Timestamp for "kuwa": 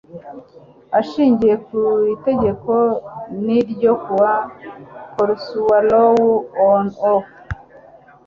4.03-4.33